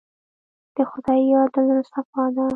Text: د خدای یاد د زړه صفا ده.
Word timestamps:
د 0.75 0.77
خدای 0.91 1.21
یاد 1.33 1.49
د 1.53 1.55
زړه 1.67 1.83
صفا 1.93 2.23
ده. 2.35 2.45